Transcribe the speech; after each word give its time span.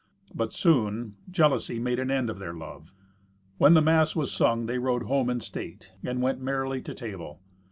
But 0.33 0.51
soon 0.51 1.13
jealousy 1.29 1.77
made 1.77 1.99
an 1.99 2.09
end 2.09 2.31
of 2.31 2.39
their 2.39 2.55
love. 2.55 2.91
When 3.59 3.75
the 3.75 3.83
mass 3.83 4.15
was 4.15 4.31
sung 4.31 4.65
they 4.65 4.79
rode 4.79 5.03
home 5.03 5.29
in 5.29 5.41
state, 5.41 5.91
and 6.03 6.23
went 6.23 6.41
merrily 6.41 6.81
to 6.81 6.95
table. 6.95 7.39